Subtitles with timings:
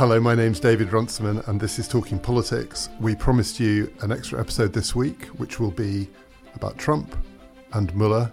[0.00, 2.88] Hello, my name's David Runciman, and this is Talking Politics.
[3.00, 6.08] We promised you an extra episode this week, which will be
[6.54, 7.14] about Trump
[7.74, 8.32] and Mueller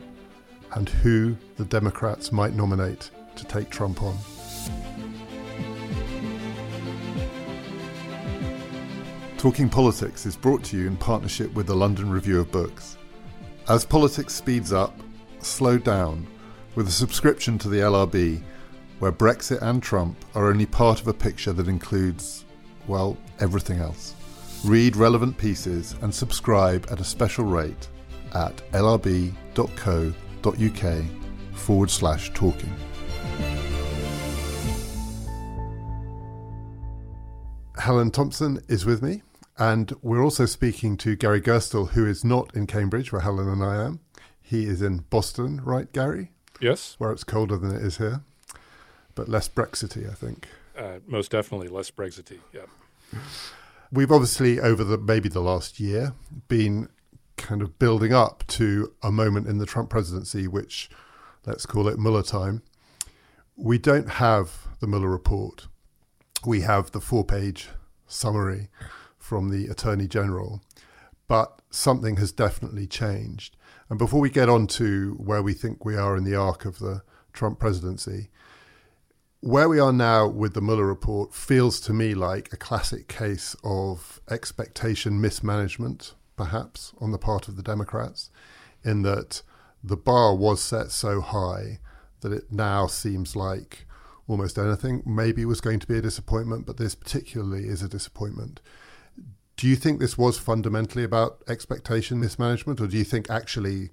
[0.75, 4.17] and who the Democrats might nominate to take Trump on.
[9.37, 12.97] Talking Politics is brought to you in partnership with the London Review of Books.
[13.67, 14.97] As politics speeds up,
[15.39, 16.27] slow down
[16.75, 18.41] with a subscription to the LRB,
[18.99, 22.45] where Brexit and Trump are only part of a picture that includes,
[22.87, 24.15] well, everything else.
[24.65, 27.87] Read relevant pieces and subscribe at a special rate
[28.33, 29.35] at lrb.co.uk
[31.53, 32.73] forward slash talking.
[37.77, 39.21] Helen Thompson is with me,
[39.57, 43.63] and we're also speaking to Gary Gerstle, who is not in Cambridge, where Helen and
[43.63, 43.99] I am.
[44.41, 46.31] He is in Boston, right, Gary?
[46.59, 46.95] Yes.
[46.97, 48.21] Where it's colder than it is here,
[49.17, 50.47] but less Brexity, I think.
[50.77, 53.19] Uh, most definitely less Brexity, yeah.
[53.91, 56.13] We've obviously, over the maybe the last year,
[56.47, 56.87] been
[57.35, 60.89] kind of building up to a moment in the Trump presidency, which
[61.45, 62.61] let's call it Mueller time.
[63.55, 65.67] We don't have the Mueller report.
[66.45, 67.69] We have the four page
[68.05, 68.69] summary
[69.17, 70.61] from the Attorney General,
[71.27, 73.57] but something has definitely changed.
[73.89, 76.77] And before we get on to where we think we are in the arc of
[76.77, 77.01] the
[77.33, 78.29] Trump presidency,
[79.41, 83.55] where we are now with the Mueller report feels to me like a classic case
[83.63, 88.29] of expectation mismanagement, perhaps, on the part of the Democrats,
[88.83, 89.41] in that
[89.83, 91.79] the bar was set so high
[92.21, 93.85] that it now seems like
[94.27, 98.59] almost anything maybe was going to be a disappointment, but this particularly is a disappointment.
[99.55, 103.89] Do you think this was fundamentally about expectation mismanagement, or do you think actually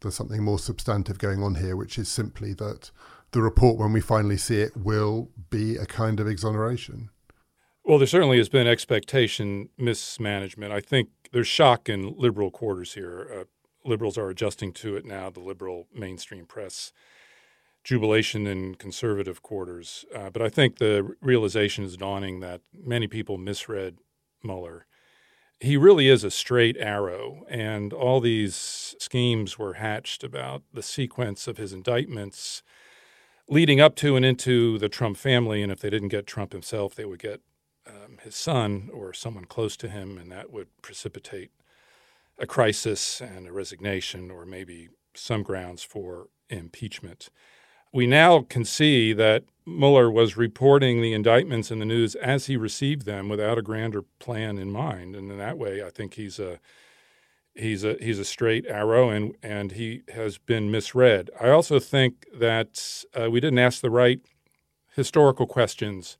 [0.00, 2.90] there's something more substantive going on here, which is simply that
[3.32, 7.10] the report, when we finally see it, will be a kind of exoneration?
[7.84, 10.72] Well, there certainly has been expectation mismanagement.
[10.72, 13.28] I think there's shock in liberal quarters here.
[13.40, 13.44] Uh,
[13.88, 16.92] liberals are adjusting to it now, the liberal mainstream press,
[17.84, 20.04] jubilation in conservative quarters.
[20.14, 23.98] Uh, but I think the realization is dawning that many people misread
[24.42, 24.86] Mueller.
[25.60, 31.48] He really is a straight arrow, and all these schemes were hatched about the sequence
[31.48, 32.62] of his indictments
[33.48, 35.62] leading up to and into the Trump family.
[35.62, 37.40] And if they didn't get Trump himself, they would get
[37.86, 41.50] um, his son or someone close to him, and that would precipitate
[42.38, 47.30] a crisis and a resignation, or maybe some grounds for impeachment.
[47.92, 52.56] We now can see that Mueller was reporting the indictments in the news as he
[52.56, 55.16] received them without a grander plan in mind.
[55.16, 56.60] And in that way, I think he's a
[57.58, 61.30] he's a he's a straight arrow and and he has been misread.
[61.40, 64.20] I also think that uh, we didn't ask the right
[64.94, 66.18] historical questions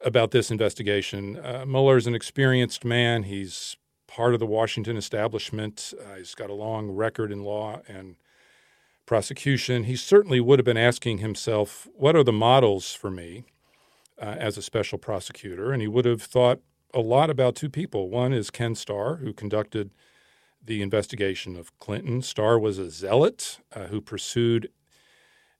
[0.00, 1.36] about this investigation.
[1.36, 1.64] Uh,
[1.96, 3.24] is an experienced man.
[3.24, 5.92] He's part of the Washington establishment.
[5.98, 8.16] Uh, he's got a long record in law and
[9.06, 9.84] prosecution.
[9.84, 13.44] He certainly would have been asking himself, what are the models for me
[14.20, 15.72] uh, as a special prosecutor?
[15.72, 16.60] And he would have thought
[16.92, 18.10] a lot about two people.
[18.10, 19.90] One is Ken Starr, who conducted
[20.66, 22.22] the investigation of Clinton.
[22.22, 24.70] Starr was a zealot uh, who pursued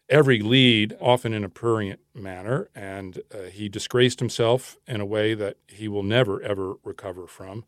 [0.09, 5.35] every lead, often in a prurient manner, and uh, he disgraced himself in a way
[5.35, 7.65] that he will never, ever recover from.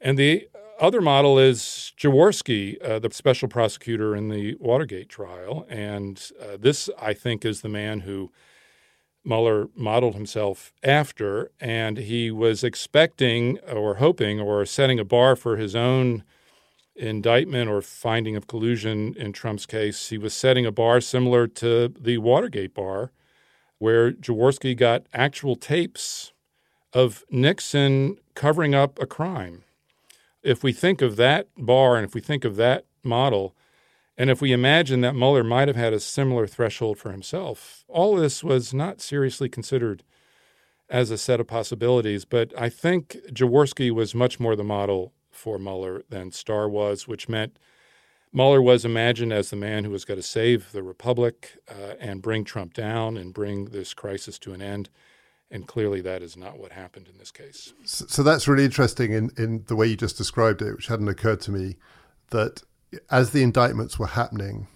[0.00, 0.48] And the
[0.80, 5.66] other model is Jaworski, uh, the special prosecutor in the Watergate trial.
[5.68, 8.32] And uh, this, I think, is the man who
[9.24, 11.52] Mueller modeled himself after.
[11.60, 16.24] And he was expecting or hoping or setting a bar for his own
[16.94, 20.10] indictment or finding of collusion in Trump's case.
[20.10, 23.12] He was setting a bar similar to the Watergate bar,
[23.78, 26.32] where Jaworski got actual tapes
[26.92, 29.64] of Nixon covering up a crime
[30.42, 33.54] if we think of that bar and if we think of that model,
[34.16, 38.16] and if we imagine that Mueller might have had a similar threshold for himself, all
[38.16, 40.02] this was not seriously considered
[40.90, 42.24] as a set of possibilities.
[42.24, 47.28] But I think Jaworski was much more the model for Mueller than Starr was, which
[47.28, 47.58] meant
[48.32, 52.22] Mueller was imagined as the man who was going to save the republic uh, and
[52.22, 54.88] bring Trump down and bring this crisis to an end.
[55.50, 57.74] And clearly, that is not what happened in this case.
[57.84, 61.08] So, so, that's really interesting in, in the way you just described it, which hadn't
[61.08, 61.76] occurred to me.
[62.30, 62.62] That
[63.10, 64.68] as the indictments were happening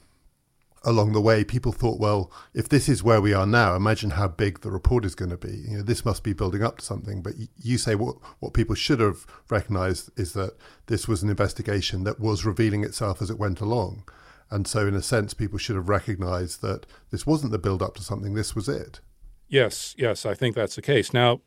[0.85, 4.29] along the way, people thought, well, if this is where we are now, imagine how
[4.29, 5.65] big the report is going to be.
[5.69, 7.23] You know, this must be building up to something.
[7.23, 10.57] But you say what what people should have recognized is that
[10.87, 14.05] this was an investigation that was revealing itself as it went along.
[14.51, 17.97] And so, in a sense, people should have recognized that this wasn't the build up
[17.97, 19.01] to something, this was it.
[19.49, 21.13] Yes, yes, I think that's the case.
[21.13, 21.41] Now,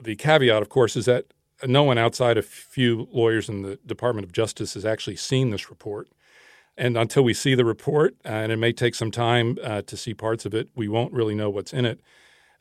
[0.00, 1.26] the caveat, of course, is that
[1.66, 5.70] no one outside a few lawyers in the Department of Justice has actually seen this
[5.70, 6.08] report.
[6.80, 9.96] And until we see the report, uh, and it may take some time uh, to
[9.98, 12.00] see parts of it, we won't really know what's in it.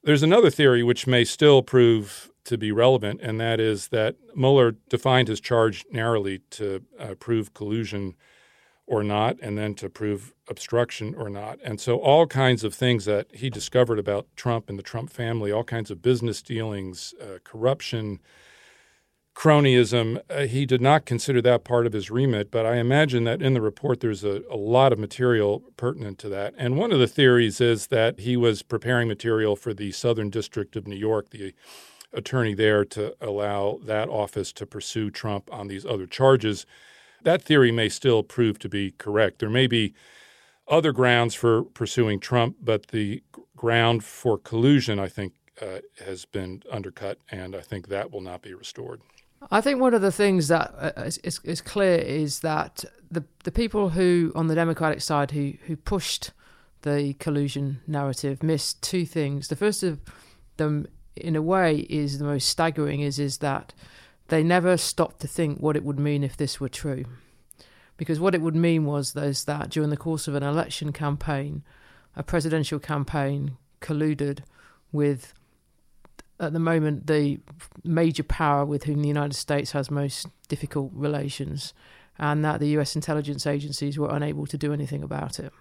[0.04, 4.76] There's another theory which may still prove to be relevant, and that is that Mueller
[4.90, 8.16] defined his charge narrowly to uh, prove collusion
[8.86, 11.58] or not, and then to prove obstruction or not.
[11.64, 15.50] And so, all kinds of things that he discovered about Trump and the Trump family,
[15.50, 18.20] all kinds of business dealings, uh, corruption,
[19.40, 22.52] cronyism, uh, he did not consider that part of his remit.
[22.52, 26.30] But I imagine that in the report, there's a, a lot of material pertinent to
[26.30, 26.54] that.
[26.58, 30.76] And one of the theories is that he was preparing material for the Southern District
[30.76, 31.54] of New York, the
[32.12, 36.66] attorney there, to allow that office to pursue Trump on these other charges
[37.24, 39.40] that theory may still prove to be correct.
[39.40, 39.94] There may be
[40.68, 43.24] other grounds for pursuing Trump, but the
[43.56, 48.42] ground for collusion, I think, uh, has been undercut, and I think that will not
[48.42, 49.02] be restored.
[49.52, 53.24] I think one of the things that uh, is, is, is, clear is that the
[53.44, 56.32] the people who on the Democratic side who who pushed
[56.82, 59.48] the collusion narrative missed two things.
[59.48, 60.00] The first of
[60.58, 63.00] them, in a way, is the most staggering.
[63.00, 63.74] Is is that
[64.30, 67.06] they never stopped to think what it would mean if this were true.
[67.98, 71.64] Because what it would mean was those that during the course of an election campaign,
[72.16, 74.40] a presidential campaign colluded
[74.92, 75.34] with,
[76.40, 77.40] at the moment, the
[77.84, 81.74] major power with whom the United States has most difficult relations,
[82.18, 85.52] and that the US intelligence agencies were unable to do anything about it.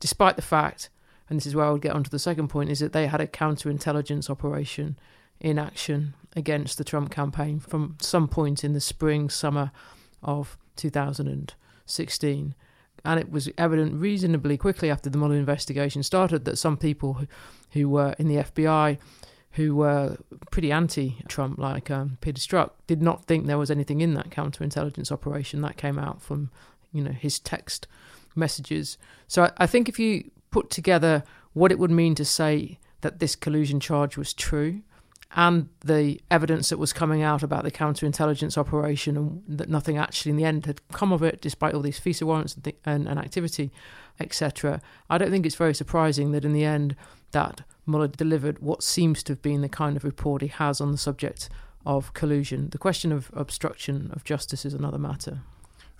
[0.00, 0.90] Despite the fact,
[1.28, 3.20] and this is where I would get onto the second point, is that they had
[3.20, 4.98] a counterintelligence operation
[5.40, 9.70] in action against the Trump campaign from some point in the spring, summer
[10.22, 12.54] of 2016.
[13.04, 17.26] And it was evident reasonably quickly after the Mueller investigation started that some people who,
[17.72, 18.98] who were in the FBI
[19.56, 20.16] who were
[20.50, 25.10] pretty anti-Trump, like um, Peter Strzok, did not think there was anything in that counterintelligence
[25.10, 25.62] operation.
[25.62, 26.50] That came out from,
[26.92, 27.86] you know, his text
[28.34, 28.98] messages.
[29.28, 31.24] So I, I think if you put together
[31.54, 34.82] what it would mean to say that this collusion charge was true,
[35.34, 40.30] and the evidence that was coming out about the counterintelligence operation and that nothing actually
[40.30, 43.08] in the end had come of it, despite all these FISA warrants and, th- and,
[43.08, 43.70] and activity,
[44.20, 44.80] etc.
[45.10, 46.96] I don't think it's very surprising that in the end
[47.32, 50.92] that Mueller delivered what seems to have been the kind of report he has on
[50.92, 51.48] the subject
[51.84, 52.70] of collusion.
[52.70, 55.40] The question of obstruction of justice is another matter.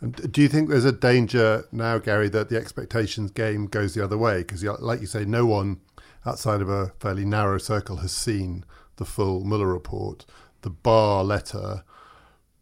[0.00, 4.05] And do you think there's a danger now, Gary, that the expectations game goes the
[4.05, 4.38] other way?
[4.38, 5.81] Because, like you say, no one
[6.26, 8.64] outside of a fairly narrow circle has seen
[8.96, 10.26] the full Mueller report,
[10.62, 11.84] the Barr letter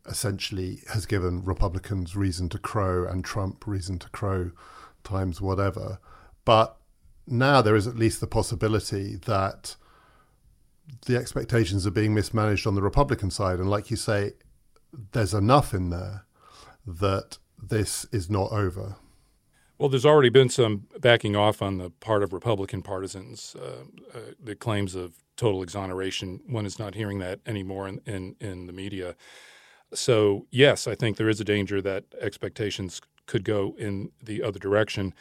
[0.06, 4.50] essentially has given Republicans reason to crow and Trump reason to crow
[5.02, 5.98] times whatever.
[6.44, 6.76] But
[7.26, 9.76] now there is at least the possibility that
[11.06, 13.58] the expectations are being mismanaged on the Republican side.
[13.58, 14.32] And like you say,
[15.12, 16.24] there's enough in there
[16.86, 18.96] that this is not over.
[19.78, 23.56] Well, there's already been some backing off on the part of Republican partisans.
[23.58, 23.84] Uh,
[24.16, 26.40] uh, the claims of total exoneration.
[26.46, 29.16] One is not hearing that anymore in, in, in the media.
[29.92, 34.58] So, yes, I think there is a danger that expectations could go in the other
[34.58, 35.14] direction.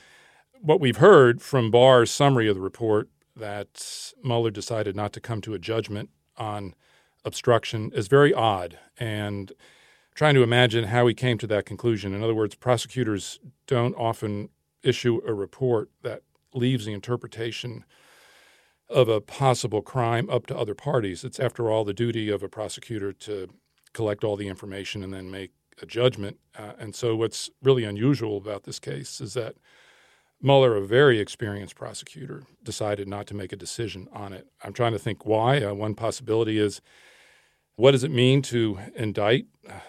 [0.62, 5.42] What we've heard from Barr's summary of the report that Mueller decided not to come
[5.42, 6.76] to a judgment on
[7.26, 9.52] obstruction is very odd and
[10.16, 12.14] trying to imagine how he came to that conclusion.
[12.14, 14.50] In other words, prosecutors don't often
[14.84, 16.22] issue a report that
[16.54, 17.84] leaves the interpretation
[18.94, 21.24] of a possible crime up to other parties.
[21.24, 23.50] It's, after all, the duty of a prosecutor to
[23.94, 26.38] collect all the information and then make a judgment.
[26.58, 29.56] Uh, and so, what's really unusual about this case is that
[30.42, 34.48] Mueller, a very experienced prosecutor, decided not to make a decision on it.
[34.64, 35.64] I'm trying to think why.
[35.64, 36.82] Uh, one possibility is
[37.76, 39.46] what does it mean to indict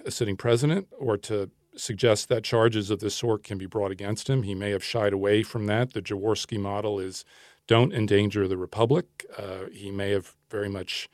[0.06, 4.30] a sitting president or to suggest that charges of this sort can be brought against
[4.30, 4.44] him?
[4.44, 5.92] He may have shied away from that.
[5.92, 7.24] The Jaworski model is
[7.66, 9.24] don't endanger the republic.
[9.36, 11.08] Uh, he may have very much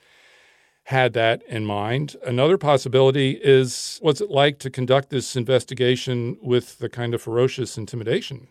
[0.85, 2.17] had that in mind.
[2.27, 7.79] Another possibility is what's it like to conduct this investigation with the kind of ferocious
[7.79, 8.49] intimidation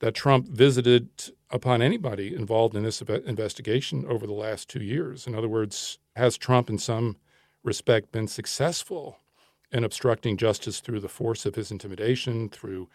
[0.00, 1.08] that Trump visited
[1.50, 5.26] upon anybody involved in this investigation over the last two years?
[5.26, 7.16] In other words, has Trump, in some
[7.62, 9.18] respect, been successful
[9.72, 12.88] in obstructing justice through the force of his intimidation, through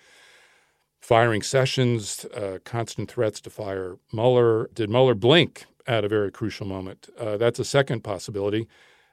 [0.99, 4.69] firing Sessions, uh, constant threats to fire Mueller.
[4.73, 7.09] Did Mueller blink at a very crucial moment?
[7.17, 8.67] Uh, that's a second possibility.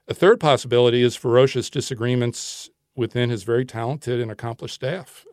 [0.08, 5.24] A third possibility is ferocious disagreements within his very talented and accomplished staff.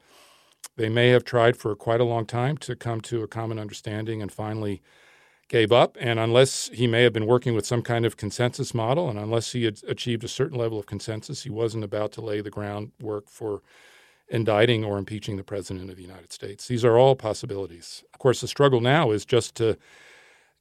[0.75, 4.21] They may have tried for quite a long time to come to a common understanding
[4.21, 4.81] and finally
[5.47, 5.97] gave up.
[5.99, 9.51] And unless he may have been working with some kind of consensus model, and unless
[9.51, 13.29] he had achieved a certain level of consensus, he wasn't about to lay the groundwork
[13.29, 13.61] for
[14.29, 16.67] indicting or impeaching the President of the United States.
[16.67, 18.03] These are all possibilities.
[18.13, 19.77] Of course, the struggle now is just to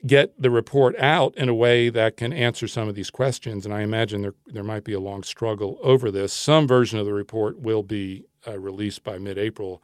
[0.05, 3.65] get the report out in a way that can answer some of these questions.
[3.65, 6.33] And I imagine there, there might be a long struggle over this.
[6.33, 9.83] Some version of the report will be uh, released by mid April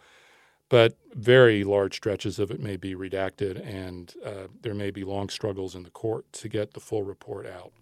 [0.68, 5.28] but very large stretches of it may be redacted, and uh, there may be long
[5.28, 7.72] struggles in the court to get the full report out.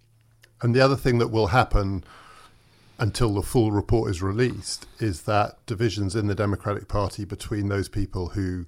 [0.62, 2.04] And the other thing that will happen
[2.98, 7.88] until the full report is released is that divisions in the Democratic Party between those
[7.88, 8.66] people who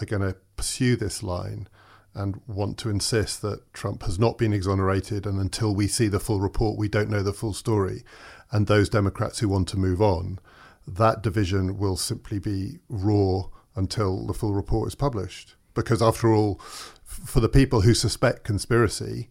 [0.00, 1.68] are going to pursue this line
[2.14, 6.20] and want to insist that Trump has not been exonerated, and until we see the
[6.20, 8.04] full report, we don't know the full story,
[8.52, 10.38] and those Democrats who want to move on
[10.86, 15.54] that division will simply be raw until the full report is published.
[15.74, 16.60] Because after all,
[17.04, 19.28] for the people who suspect conspiracy,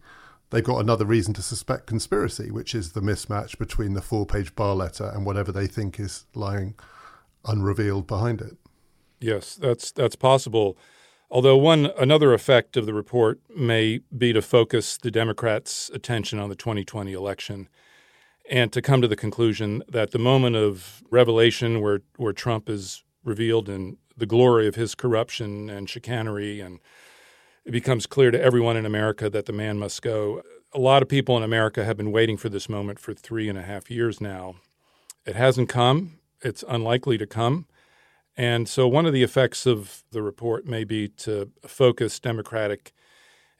[0.54, 4.54] they've got another reason to suspect conspiracy, which is the mismatch between the four page
[4.54, 6.74] Barr letter and whatever they think is lying
[7.44, 8.56] unrevealed behind it.
[9.20, 10.78] Yes, that's that's possible.
[11.28, 16.48] Although one another effect of the report may be to focus the Democrats' attention on
[16.48, 17.68] the 2020 election
[18.48, 23.02] and to come to the conclusion that the moment of revelation where, where Trump is
[23.24, 26.78] revealed in the glory of his corruption and chicanery, and
[27.64, 30.42] it becomes clear to everyone in America that the man must go.
[30.72, 33.58] A lot of people in America have been waiting for this moment for three and
[33.58, 34.56] a half years now.
[35.24, 37.66] It hasn't come, it's unlikely to come.
[38.36, 42.92] And so, one of the effects of the report may be to focus Democratic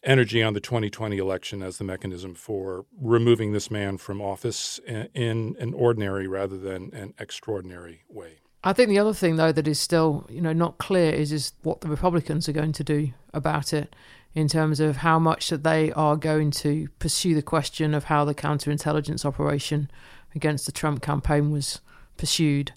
[0.03, 5.57] energy on the 2020 election as the mechanism for removing this man from office in
[5.59, 8.41] an ordinary rather than an extraordinary way.
[8.67, 11.53] I think the other thing, though, that is still you know not clear is is
[11.63, 13.95] what the Republicans are going to do about it,
[14.35, 18.25] in terms of how much that they are going to pursue the question of how
[18.25, 19.91] the counterintelligence operation
[20.35, 21.81] against the Trump campaign was
[22.17, 22.73] pursued,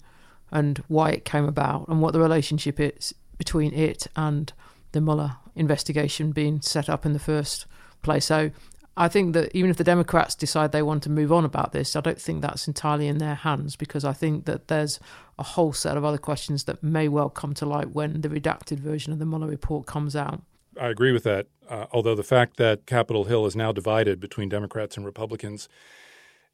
[0.52, 4.52] and why it came about, and what the relationship is between it and
[4.92, 7.66] the Mueller investigation being set up in the first
[8.02, 8.26] place.
[8.26, 8.50] So
[8.98, 11.94] I think that even if the Democrats decide they want to move on about this,
[11.94, 14.98] I don't think that's entirely in their hands because I think that there's
[15.38, 18.80] a whole set of other questions that may well come to light when the redacted
[18.80, 20.42] version of the Mueller report comes out.
[20.78, 21.46] I agree with that.
[21.68, 25.68] Uh, although the fact that Capitol Hill is now divided between Democrats and Republicans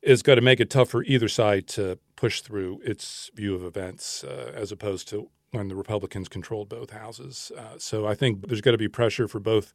[0.02, 3.64] is going to make it tough for either side to push through its view of
[3.64, 7.50] events uh, as opposed to when the Republicans controlled both houses.
[7.56, 9.72] Uh, so I think there's going to be pressure for both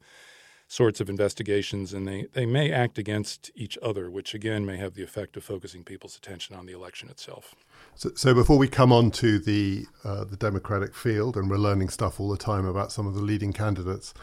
[0.70, 4.94] sorts of investigations, and they, they may act against each other, which again may have
[4.94, 7.56] the effect of focusing people's attention on the election itself.
[7.96, 11.88] So, so before we come on to the uh, the Democratic field, and we're learning
[11.88, 14.14] stuff all the time about some of the leading candidates.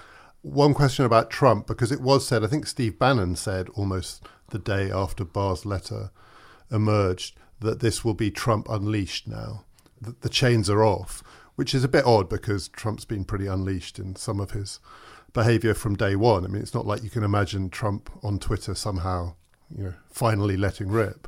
[0.42, 4.60] One question about Trump, because it was said, I think Steve Bannon said almost the
[4.60, 6.12] day after Barr's letter
[6.72, 9.66] emerged that this will be Trump unleashed now.
[10.00, 11.24] That the chains are off
[11.58, 14.80] which is a bit odd because Trump's been pretty unleashed in some of his
[15.34, 16.46] behavior from day one.
[16.46, 19.36] I mean, it's not like you can imagine Trump on Twitter somehow,
[19.76, 21.28] you know, finally letting rip.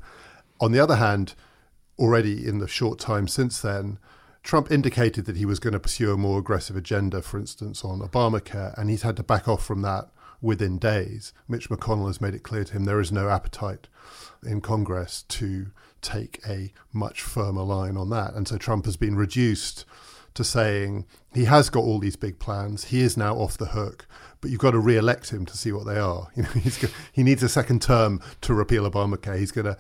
[0.60, 1.36] On the other hand,
[1.98, 4.00] already in the short time since then,
[4.42, 8.00] Trump indicated that he was going to pursue a more aggressive agenda, for instance, on
[8.00, 10.10] Obamacare, and he's had to back off from that
[10.42, 11.34] within days.
[11.48, 13.88] Mitch McConnell has made it clear to him there is no appetite
[14.46, 15.68] in Congress to
[16.02, 18.34] take a much firmer line on that.
[18.34, 19.86] And so Trump has been reduced
[20.34, 22.86] to saying he has got all these big plans.
[22.86, 24.08] He is now off the hook,
[24.42, 26.28] but you've got to re-elect him to see what they are.
[26.36, 29.38] You know, he's he needs a second term to repeal Obamacare.
[29.38, 29.78] He's going to.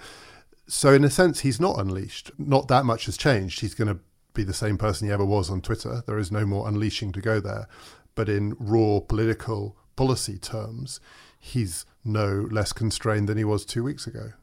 [0.67, 2.31] So in a sense, he's not unleashed.
[2.37, 3.61] Not that much has changed.
[3.61, 3.99] He's going to
[4.33, 6.03] be the same person he ever was on Twitter.
[6.05, 7.67] There is no more unleashing to go there.
[8.13, 10.99] But in raw political policy terms,
[11.39, 14.33] he's no less constrained than he was two weeks ago.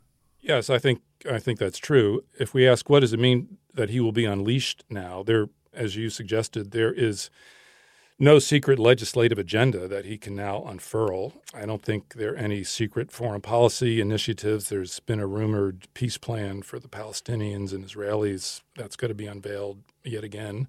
[0.40, 2.24] Yes, I think I think that's true.
[2.38, 5.96] If we ask what does it mean that he will be unleashed now, there as
[5.96, 7.30] you suggested, there is
[8.18, 11.34] no secret legislative agenda that he can now unfurl.
[11.54, 14.68] I don't think there are any secret foreign policy initiatives.
[14.68, 19.26] There's been a rumored peace plan for the Palestinians and Israelis that's going to be
[19.26, 20.68] unveiled yet again.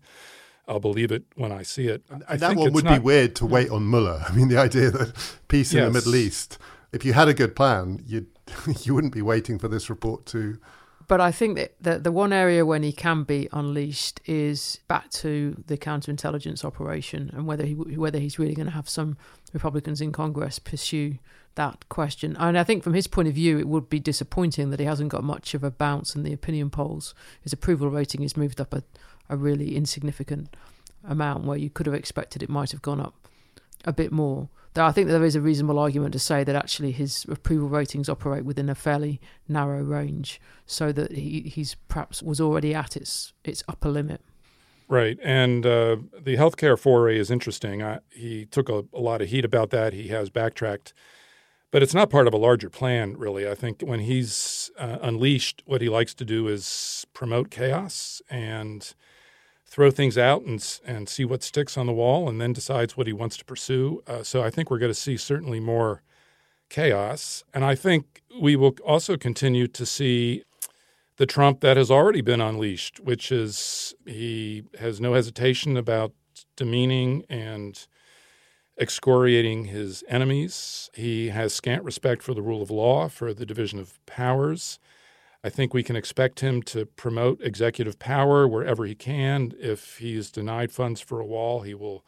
[0.68, 2.04] I'll believe it when I see it.
[2.10, 4.26] And that one would not, be weird to wait on Mueller.
[4.28, 5.14] I mean, the idea that
[5.48, 5.80] peace yes.
[5.80, 6.58] in the Middle East,
[6.92, 8.28] if you had a good plan, you
[8.84, 10.58] you wouldn't be waiting for this report to
[11.08, 15.10] but I think that the, the one area when he can be unleashed is back
[15.12, 19.18] to the counterintelligence operation and whether he whether he's really going to have some
[19.54, 21.18] Republicans in Congress pursue
[21.56, 22.36] that question.
[22.40, 25.10] And I think from his point of view, it would be disappointing that he hasn't
[25.10, 27.16] got much of a bounce in the opinion polls.
[27.42, 28.84] His approval rating has moved up a,
[29.30, 30.56] a really insignificant
[31.04, 33.16] amount where you could have expected it might have gone up
[33.86, 34.50] a bit more.
[34.86, 38.46] I think there is a reasonable argument to say that actually his approval ratings operate
[38.46, 43.64] within a fairly narrow range, so that he, he's perhaps was already at its its
[43.68, 44.22] upper limit.
[44.90, 47.84] Right, and uh, the healthcare foray is interesting.
[47.84, 49.94] I, he took a, a lot of heat about that.
[49.94, 50.94] He has backtracked
[51.72, 53.48] but it's not part of a larger plan, really.
[53.48, 58.94] I think when he's uh, unleashed, what he likes to do is promote chaos and
[59.68, 63.08] throw things out and and see what sticks on the wall, and then decides what
[63.08, 64.02] he wants to pursue.
[64.08, 66.02] Uh, so I think we're going to see certainly more
[66.70, 70.44] chaos, and I think we will also continue to see
[71.18, 76.14] the Trump that has already been unleashed, which is he has no hesitation about
[76.56, 77.88] demeaning and
[78.80, 80.90] excoriating his enemies.
[80.94, 84.80] He has scant respect for the rule of law, for the division of powers.
[85.48, 89.54] I think we can expect him to promote executive power wherever he can.
[89.58, 92.06] If he's denied funds for a wall, he will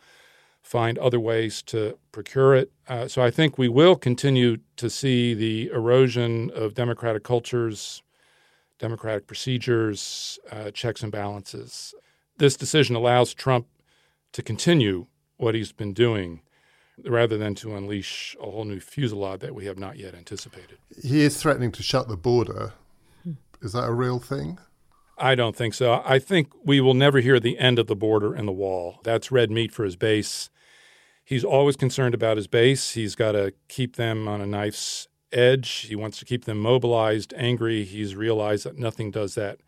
[0.62, 2.70] find other ways to procure it.
[2.90, 8.04] Uh, so I think we will continue to see the erosion of democratic cultures,
[8.78, 11.94] democratic procedures, uh, checks and balances.
[12.40, 13.68] This decision allows Trump
[14.34, 16.42] to continue what he's been doing
[17.06, 20.78] rather than to unleash a whole new fusillade that we have not yet anticipated.
[21.02, 22.74] He is threatening to shut the border.
[23.62, 24.60] Is that a real thing?
[25.18, 26.02] I don't think so.
[26.06, 29.00] I think we will never hear the end of the border and the wall.
[29.04, 30.50] That's red meat for his base.
[31.26, 32.94] He's always concerned about his base.
[32.94, 35.70] He's got to keep them on a knife's edge.
[35.88, 37.84] He wants to keep them mobilized, angry.
[37.84, 39.60] He's realized that nothing does that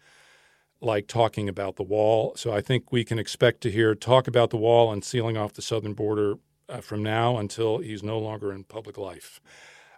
[0.80, 2.34] like talking about the wall.
[2.36, 5.54] So I think we can expect to hear talk about the wall and sealing off
[5.54, 6.36] the southern border
[6.68, 9.40] uh, from now until he's no longer in public life.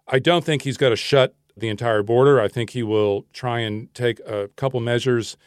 [0.08, 2.40] I don't think he's got to shut the entire border.
[2.42, 5.38] I think he will try and take a couple measures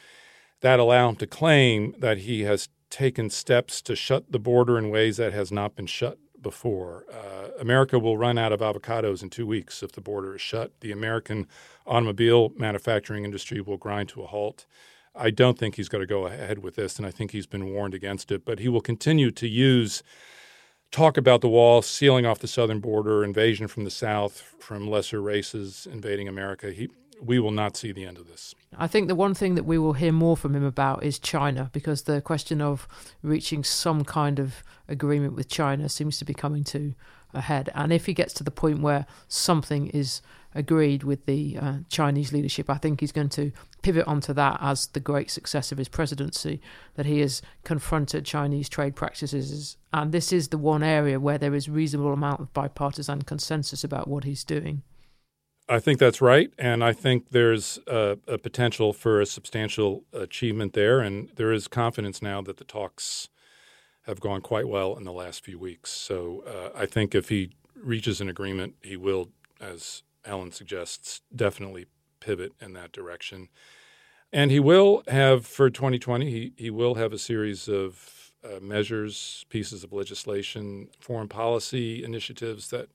[0.60, 4.90] that allow him to claim that he has taken steps to shut the border in
[4.90, 7.04] ways that has not been shut before.
[7.12, 10.73] Uh, America will run out of avocados in two weeks if the border is shut.
[10.80, 11.47] The American
[11.86, 14.66] automobile manufacturing industry will grind to a halt.
[15.14, 17.73] I don't think he's going to go ahead with this, and I think he's been
[17.73, 18.45] warned against it.
[18.45, 20.02] But he will continue to use
[20.90, 25.20] talk about the wall, sealing off the southern border, invasion from the south, from lesser
[25.20, 26.70] races invading America.
[26.72, 26.88] He,
[27.20, 28.54] we will not see the end of this.
[28.76, 31.70] I think the one thing that we will hear more from him about is China,
[31.72, 32.86] because the question of
[33.22, 36.94] reaching some kind of agreement with China seems to be coming to
[37.32, 37.70] a head.
[37.74, 40.20] And if he gets to the point where something is
[40.56, 42.70] agreed with the uh, Chinese leadership.
[42.70, 43.52] I think he's going to
[43.82, 46.60] pivot onto that as the great success of his presidency,
[46.94, 49.76] that he has confronted Chinese trade practices.
[49.92, 54.08] And this is the one area where there is reasonable amount of bipartisan consensus about
[54.08, 54.82] what he's doing.
[55.68, 60.74] I think that's right, and I think there's a, a, potential for a substantial achievement
[60.74, 63.28] there, and there is confidence now that the talks
[64.02, 65.90] have gone quite well in the last few weeks.
[65.90, 71.86] So uh, I think if he reaches an agreement, he will, as Helen suggests, definitely
[72.20, 73.48] pivot in that direction.
[74.32, 79.44] And he will have, for 2020, he, he will have a series of uh, measures,
[79.48, 82.88] pieces of legislation, foreign policy initiatives that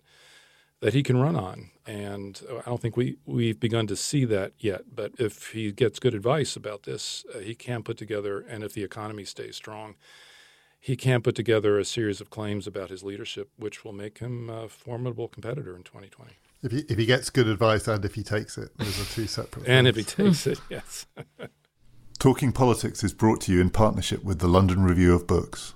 [0.81, 1.69] that he can run on.
[1.85, 4.81] And I don't think we, we've begun to see that yet.
[4.93, 8.73] But if he gets good advice about this, uh, he can put together, and if
[8.73, 9.95] the economy stays strong,
[10.79, 14.49] he can put together a series of claims about his leadership, which will make him
[14.49, 16.31] a formidable competitor in 2020.
[16.63, 19.27] If he if he gets good advice and if he takes it, those are two
[19.27, 19.67] separate.
[19.67, 21.05] and if he takes it, yes.
[22.19, 25.73] Talking Politics is brought to you in partnership with the London Review of Books.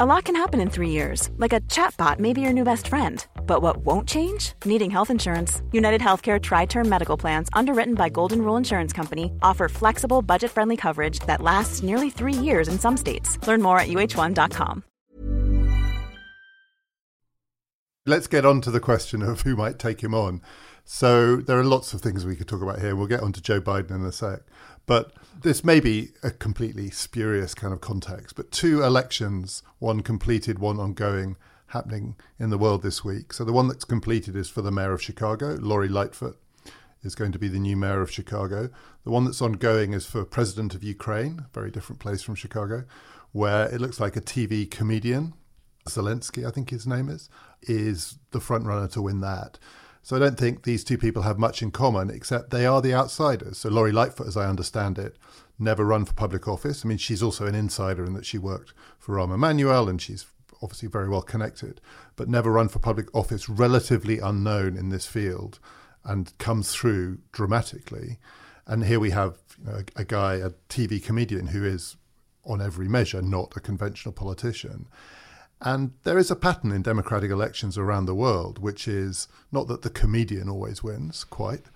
[0.00, 2.86] A lot can happen in three years, like a chatbot may be your new best
[2.86, 3.26] friend.
[3.48, 4.52] But what won't change?
[4.64, 5.60] Needing health insurance.
[5.72, 10.52] United Healthcare Tri Term Medical Plans, underwritten by Golden Rule Insurance Company, offer flexible, budget
[10.52, 13.44] friendly coverage that lasts nearly three years in some states.
[13.44, 14.84] Learn more at uh1.com.
[18.06, 20.42] Let's get on to the question of who might take him on.
[20.84, 22.94] So there are lots of things we could talk about here.
[22.94, 24.42] We'll get on to Joe Biden in a sec.
[24.88, 30.58] But this may be a completely spurious kind of context, but two elections, one completed,
[30.58, 31.36] one ongoing,
[31.68, 33.34] happening in the world this week.
[33.34, 36.40] So the one that's completed is for the mayor of Chicago, Lori Lightfoot
[37.02, 38.70] is going to be the new mayor of Chicago.
[39.04, 42.84] The one that's ongoing is for president of Ukraine, very different place from Chicago,
[43.32, 45.34] where it looks like a TV comedian
[45.86, 47.28] Zelensky, I think his name is,
[47.62, 49.58] is the front runner to win that.
[50.02, 52.94] So I don't think these two people have much in common, except they are the
[52.94, 53.58] outsiders.
[53.58, 55.16] So Lori Lightfoot, as I understand it,
[55.58, 56.84] never run for public office.
[56.84, 60.26] I mean, she's also an insider in that she worked for Rahm Emanuel and she's
[60.62, 61.80] obviously very well connected,
[62.16, 65.58] but never run for public office, relatively unknown in this field,
[66.04, 68.18] and comes through dramatically.
[68.66, 71.96] And here we have you know, a, a guy, a TV comedian, who is
[72.44, 74.88] on every measure not a conventional politician.
[75.60, 79.82] And there is a pattern in democratic elections around the world, which is not that
[79.82, 81.66] the comedian always wins, quite,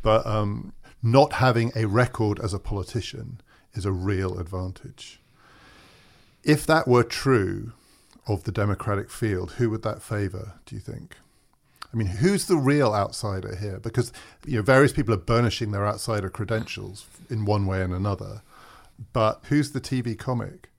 [0.00, 3.40] but um, not having a record as a politician
[3.74, 5.20] is a real advantage.
[6.44, 7.72] If that were true
[8.26, 11.16] of the democratic field, who would that favour, do you think?
[11.92, 13.78] I mean, who's the real outsider here?
[13.78, 14.12] Because
[14.46, 18.42] you know, various people are burnishing their outsider credentials in one way and another.
[19.12, 20.70] But who's the TV comic?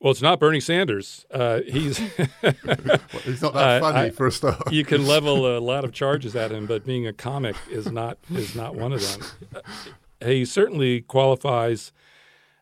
[0.00, 1.26] Well, it's not Bernie Sanders.
[1.30, 2.28] Uh, he's well,
[3.24, 4.72] he's not that funny I, for a start.
[4.72, 8.18] you can level a lot of charges at him, but being a comic is not
[8.30, 9.62] is not one of them.
[10.24, 11.92] he certainly qualifies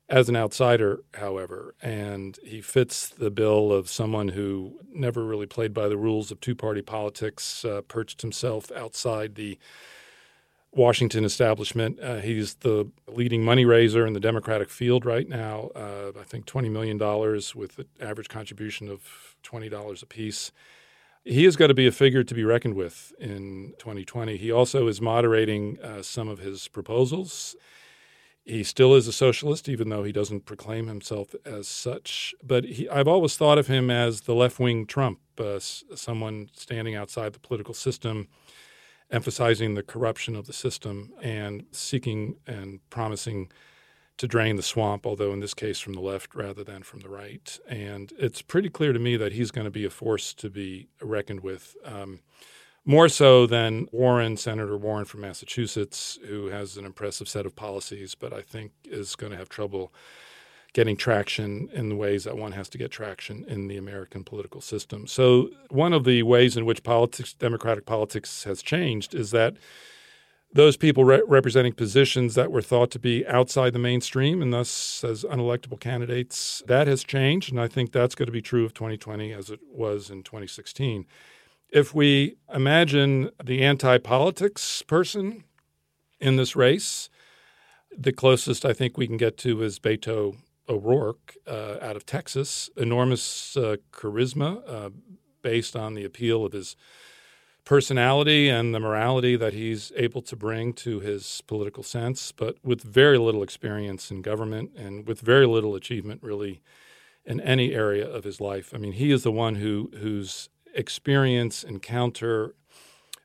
[0.09, 5.75] as an outsider, however, and he fits the bill of someone who never really played
[5.75, 9.59] by the rules of two party politics, uh, perched himself outside the
[10.73, 11.99] Washington establishment.
[12.01, 15.71] Uh, he's the leading money raiser in the Democratic field right now.
[15.75, 16.99] Uh, I think $20 million
[17.55, 20.53] with an average contribution of $20 apiece.
[21.25, 24.37] He has got to be a figure to be reckoned with in 2020.
[24.37, 27.57] He also is moderating uh, some of his proposals.
[28.45, 32.35] He still is a socialist, even though he doesn't proclaim himself as such.
[32.43, 36.95] But he, I've always thought of him as the left wing Trump, uh, someone standing
[36.95, 38.29] outside the political system,
[39.11, 43.51] emphasizing the corruption of the system and seeking and promising
[44.19, 47.09] to drain the swamp, although in this case from the left rather than from the
[47.09, 47.59] right.
[47.69, 50.89] And it's pretty clear to me that he's going to be a force to be
[51.01, 51.77] reckoned with.
[51.85, 52.21] Um,
[52.85, 58.15] more so than Warren, Senator Warren from Massachusetts, who has an impressive set of policies,
[58.15, 59.93] but I think is going to have trouble
[60.79, 64.61] getting traction in the ways that one has to get traction in the American political
[64.61, 65.09] system.
[65.09, 69.57] So, one of the ways in which politics, democratic politics has changed is that
[70.53, 75.03] those people re- representing positions that were thought to be outside the mainstream and thus
[75.03, 77.51] as unelectable candidates, that has changed.
[77.51, 81.07] And I think that's going to be true of 2020 as it was in 2016.
[81.71, 85.43] If we imagine the anti politics person
[86.21, 87.11] in this race,
[87.91, 90.37] the closest I think we can get to is Beto
[90.69, 92.71] O'Rourke uh, out of Texas.
[92.77, 94.91] Enormous uh, charisma uh,
[95.43, 96.77] based on the appeal of his
[97.65, 102.83] personality and the morality that he's able to bring to his political sense, but with
[102.83, 106.63] very little experience in government and with very little achievement really
[107.27, 108.73] in any area of his life.
[108.75, 112.55] I mean, he is the one who whose experience, encounter,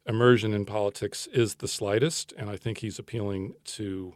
[0.05, 4.15] immersion in politics is the slightest, and I think he's appealing to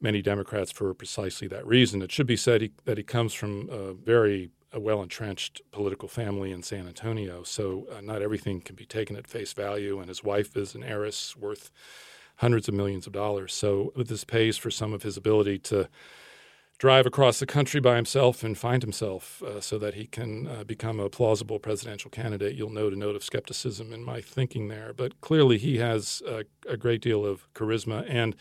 [0.00, 2.02] many Democrats for precisely that reason.
[2.02, 6.52] It should be said he, that he comes from a very well entrenched political family
[6.52, 9.98] in San Antonio, so uh, not everything can be taken at face value.
[9.98, 11.70] And his wife is an heiress worth
[12.36, 13.52] hundreds of millions of dollars.
[13.52, 15.88] So this pays for some of his ability to
[16.78, 20.64] drive across the country by himself and find himself uh, so that he can uh,
[20.64, 22.54] become a plausible presidential candidate.
[22.56, 26.44] You'll note a note of skepticism in my thinking there, but clearly he has a,
[26.66, 28.34] a great deal of charisma and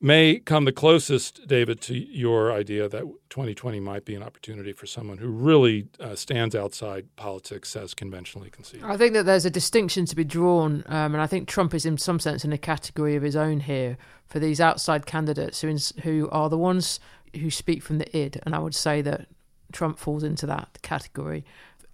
[0.00, 4.86] may come the closest, David, to your idea that 2020 might be an opportunity for
[4.86, 8.84] someone who really uh, stands outside politics as conventionally conceived.
[8.84, 11.86] I think that there's a distinction to be drawn, um, and I think Trump is,
[11.86, 15.74] in some sense, in a category of his own here for these outside candidates who,
[16.02, 17.00] who are the ones
[17.34, 19.26] who speak from the id, and I would say that
[19.72, 21.44] Trump falls into that category.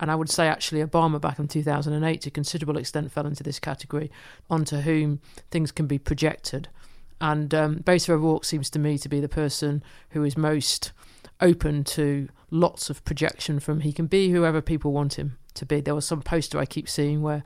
[0.01, 3.45] And I would say actually Obama back in 2008 to a considerable extent fell into
[3.45, 4.11] this category,
[4.51, 6.69] onto whom things can be projected.
[7.23, 10.91] And um, Beto O'Rourke seems to me to be the person who is most
[11.41, 15.81] open to lots of projection from he can be whoever people want him to be.
[15.81, 17.45] There was some poster I keep seeing where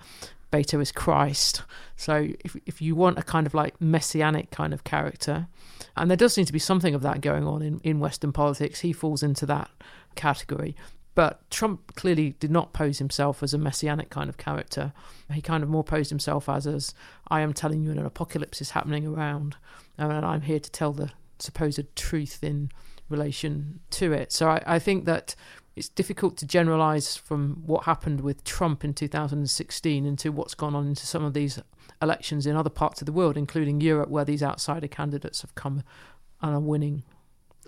[0.50, 1.62] Beto is Christ.
[1.94, 5.46] So if if you want a kind of like messianic kind of character,
[5.94, 8.80] and there does seem to be something of that going on in, in Western politics,
[8.80, 9.70] he falls into that
[10.14, 10.74] category.
[11.16, 14.92] But Trump clearly did not pose himself as a messianic kind of character.
[15.32, 16.92] He kind of more posed himself as as
[17.28, 19.56] I am telling you an apocalypse is happening around,
[19.96, 22.70] and I'm here to tell the supposed truth in
[23.08, 24.30] relation to it.
[24.30, 25.34] So I, I think that
[25.74, 30.86] it's difficult to generalize from what happened with Trump in 2016 into what's gone on
[30.88, 31.58] into some of these
[32.02, 35.82] elections in other parts of the world, including Europe, where these outsider candidates have come
[36.42, 37.04] and are winning.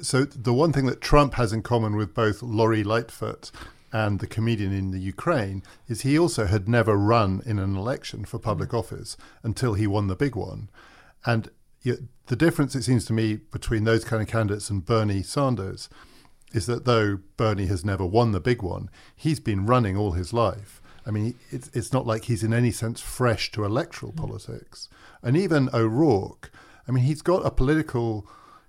[0.01, 3.51] So, the one thing that Trump has in common with both Lori Lightfoot
[3.93, 8.25] and the comedian in the Ukraine is he also had never run in an election
[8.25, 8.79] for public mm.
[8.79, 10.69] office until he won the big one.
[11.25, 11.51] And
[11.83, 15.89] the difference, it seems to me, between those kind of candidates and Bernie Sanders
[16.53, 20.33] is that though Bernie has never won the big one, he's been running all his
[20.33, 20.83] life.
[21.07, 24.17] I mean, it's, it's not like he's in any sense fresh to electoral mm.
[24.17, 24.89] politics.
[25.23, 26.51] And even O'Rourke,
[26.87, 28.27] I mean, he's got a political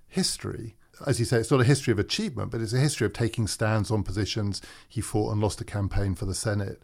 [0.08, 0.76] history.
[1.06, 3.46] As you say, it's not a history of achievement, but it's a history of taking
[3.46, 4.60] stands on positions.
[4.88, 6.80] He fought and lost a campaign for the Senate.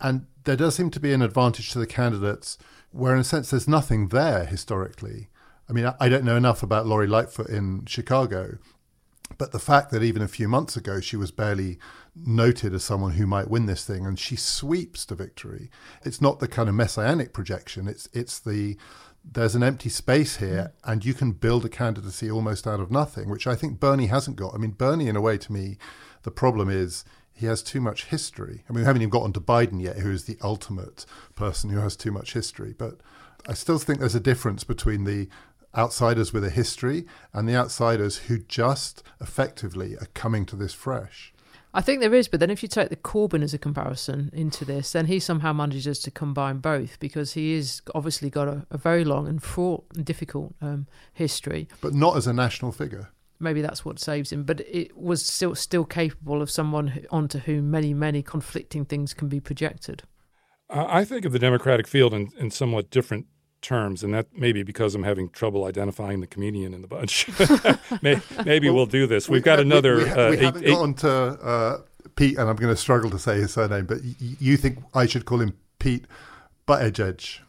[0.00, 2.58] And there does seem to be an advantage to the candidates
[2.90, 5.28] where, in a sense, there's nothing there historically.
[5.68, 8.58] I mean, I don't know enough about Lori Lightfoot in Chicago,
[9.38, 11.78] but the fact that even a few months ago she was barely
[12.14, 15.70] noted as someone who might win this thing and she sweeps to victory,
[16.04, 17.88] it's not the kind of messianic projection.
[17.88, 18.76] It's it's the
[19.24, 23.28] there's an empty space here and you can build a candidacy almost out of nothing,
[23.28, 24.54] which I think Bernie hasn't got.
[24.54, 25.78] I mean, Bernie, in a way, to me,
[26.22, 28.64] the problem is he has too much history.
[28.68, 31.78] I mean, we haven't even gotten to Biden yet, who is the ultimate person who
[31.78, 32.74] has too much history.
[32.76, 32.98] But
[33.48, 35.28] I still think there's a difference between the
[35.74, 41.32] outsiders with a history and the outsiders who just effectively are coming to this fresh.
[41.74, 44.64] I think there is, but then if you take the Corbyn as a comparison into
[44.64, 48.76] this, then he somehow manages to combine both because he is obviously got a, a
[48.76, 51.68] very long and fraught and difficult um, history.
[51.80, 53.08] But not as a national figure.
[53.40, 57.38] Maybe that's what saves him, but it was still still capable of someone who, onto
[57.38, 60.02] whom many many conflicting things can be projected.
[60.70, 63.26] I think of the Democratic field in, in somewhat different
[63.62, 67.28] terms, and that may be because I'm having trouble identifying the comedian in the bunch.
[68.02, 69.28] maybe well, we'll do this.
[69.28, 69.96] We've got another.
[69.96, 71.78] We, we, uh, we eight, haven't eight, gotten to uh,
[72.16, 75.06] Pete, and I'm going to struggle to say his surname, but y- you think I
[75.06, 76.04] should call him Pete
[76.66, 77.40] Buttigieg?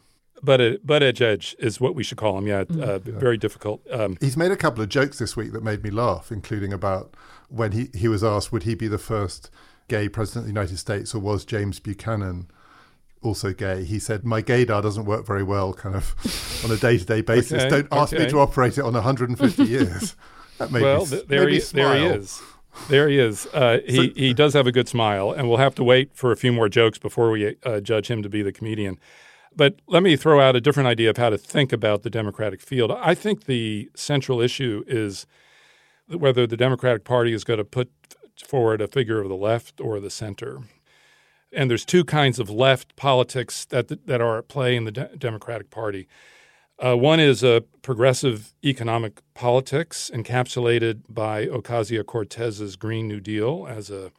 [0.42, 2.48] But Buttigieg Edge is what we should call him.
[2.48, 2.82] Yeah, mm.
[2.82, 3.20] uh, yeah.
[3.20, 3.82] very difficult.
[3.90, 7.16] Um, He's made a couple of jokes this week that made me laugh, including about
[7.50, 9.50] when he, he was asked, would he be the first
[9.88, 12.50] gay president of the United States, or was James Buchanan
[13.24, 16.16] also gay, he said, My gaydar doesn't work very well kind of
[16.64, 17.64] on a day to day basis.
[17.64, 18.26] Okay, Don't ask okay.
[18.26, 20.16] me to operate it on 150 years.
[20.58, 22.42] That made well, me, th- there, he, there he is.
[22.90, 23.48] There he is.
[23.48, 26.32] Uh, he, so, he does have a good smile, and we'll have to wait for
[26.32, 29.00] a few more jokes before we uh, judge him to be the comedian.
[29.56, 32.62] But let me throw out a different idea of how to think about the Democratic
[32.62, 32.92] field.
[32.92, 35.28] I think the central issue is
[36.08, 37.92] whether the Democratic Party is going to put
[38.46, 40.60] forward a figure of the left or the center.
[41.56, 45.16] And there's two kinds of left politics that that are at play in the De-
[45.18, 46.08] Democratic Party.
[46.80, 53.90] Uh, one is a progressive economic politics encapsulated by Ocasio Cortez's Green New Deal as
[53.90, 54.12] a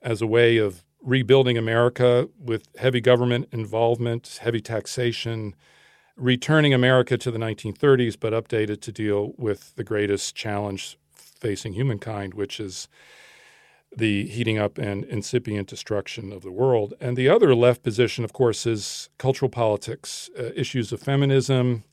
[0.00, 5.54] as a way of rebuilding America with heavy government involvement, heavy taxation,
[6.16, 12.34] returning America to the 1930s, but updated to deal with the greatest challenge facing humankind,
[12.34, 12.88] which is
[13.96, 16.94] the heating up and incipient destruction of the world.
[17.00, 21.84] And the other left position, of course, is cultural politics, uh, issues of feminism,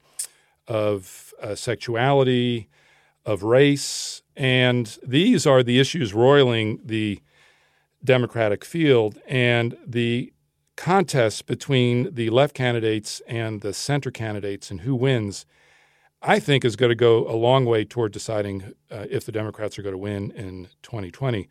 [0.67, 2.69] of uh, sexuality,
[3.25, 4.21] of race.
[4.35, 7.21] And these are the issues roiling the
[8.03, 9.19] Democratic field.
[9.27, 10.31] And the
[10.77, 15.45] contest between the left candidates and the center candidates and who wins,
[16.21, 19.77] I think, is going to go a long way toward deciding uh, if the Democrats
[19.77, 21.49] are going to win in 2020.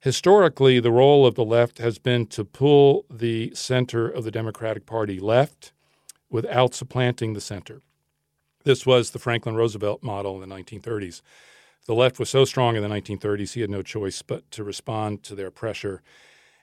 [0.00, 4.86] Historically, the role of the left has been to pull the center of the Democratic
[4.86, 5.72] Party left
[6.30, 7.82] without supplanting the center.
[8.64, 11.20] This was the Franklin Roosevelt model in the 1930s.
[11.86, 15.22] The left was so strong in the 1930s, he had no choice but to respond
[15.24, 16.02] to their pressure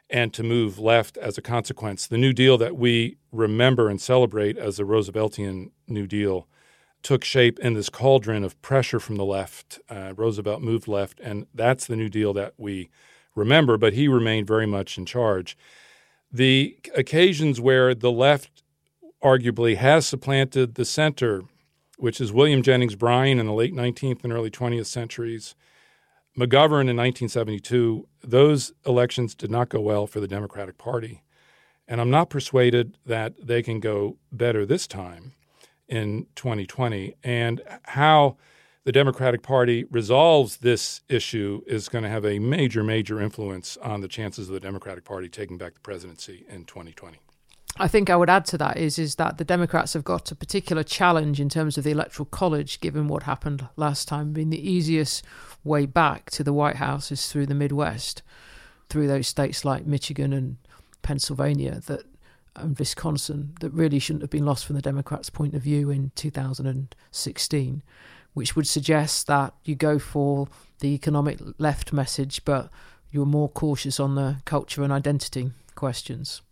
[0.09, 2.07] and to move left as a consequence.
[2.07, 6.47] The New Deal that we remember and celebrate as the Rooseveltian New Deal
[7.03, 9.79] took shape in this cauldron of pressure from the left.
[9.89, 12.89] Uh, Roosevelt moved left, and that's the New Deal that we
[13.37, 15.57] remember, but he remained very much in charge.
[16.31, 18.63] The occasions where the left
[19.23, 21.43] arguably has supplanted the center,
[21.97, 25.55] which is William Jennings Bryan in the late 19th and early 20th centuries,
[26.37, 31.23] McGovern in 1972, those elections did not go well for the Democratic Party.
[31.87, 35.33] And I'm not persuaded that they can go better this time
[35.87, 37.15] in 2020.
[37.23, 38.37] And how
[38.87, 43.99] the Democratic Party resolves this issue is going to have a major, major influence on
[43.99, 47.17] the chances of the Democratic Party taking back the presidency in 2020.
[47.75, 50.35] I think I would add to that is is that the Democrats have got a
[50.35, 54.31] particular challenge in terms of the electoral college, given what happened last time.
[54.31, 55.21] Mean, the easiest
[55.65, 58.23] way back to the White House is through the Midwest,
[58.87, 60.55] through those states like Michigan and
[61.01, 62.03] Pennsylvania that
[62.55, 66.11] and Wisconsin that really shouldn't have been lost from the Democrats' point of view in
[66.15, 67.83] 2016
[68.37, 70.47] which would suggest that you go for
[70.79, 72.69] the economic left message, but
[73.09, 76.43] you're more cautious on the culture and identity questions.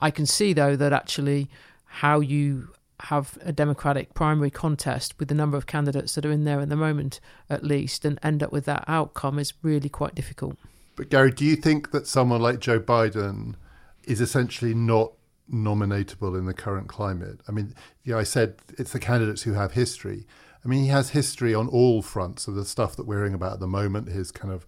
[0.00, 1.48] I can see, though, that actually
[1.86, 2.68] how you
[3.00, 6.68] have a democratic primary contest with the number of candidates that are in there at
[6.68, 7.18] the moment,
[7.50, 10.56] at least, and end up with that outcome is really quite difficult.
[10.94, 13.56] But, Gary, do you think that someone like Joe Biden
[14.04, 15.10] is essentially not
[15.52, 17.40] nominatable in the current climate?
[17.48, 20.24] I mean, yeah, I said it's the candidates who have history.
[20.66, 23.52] I mean, he has history on all fronts of the stuff that we're hearing about
[23.52, 24.66] at the moment, his kind of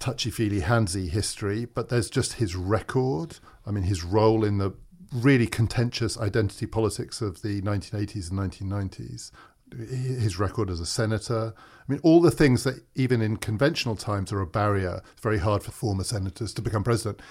[0.00, 3.38] touchy feely, handsy history, but there's just his record.
[3.64, 4.72] I mean, his role in the
[5.12, 9.30] really contentious identity politics of the 1980s and 1990s,
[9.78, 11.54] his record as a senator.
[11.56, 15.02] I mean, all the things that even in conventional times are a barrier.
[15.12, 17.22] It's very hard for former senators to become president.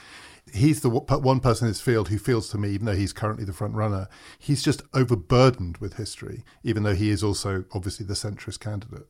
[0.53, 3.45] He's the one person in this field who feels to me, even though he's currently
[3.45, 8.13] the front runner, he's just overburdened with history, even though he is also obviously the
[8.13, 9.08] centrist candidate.